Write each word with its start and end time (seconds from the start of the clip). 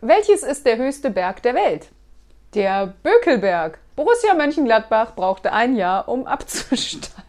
Welches 0.00 0.44
ist 0.44 0.64
der 0.64 0.76
höchste 0.76 1.10
Berg 1.10 1.42
der 1.42 1.54
Welt? 1.54 1.88
Der 2.54 2.94
Bökelberg. 3.02 3.78
Borussia 3.96 4.32
Mönchengladbach 4.34 5.16
brauchte 5.16 5.52
ein 5.52 5.74
Jahr, 5.74 6.08
um 6.08 6.26
abzusteigen. 6.26 7.27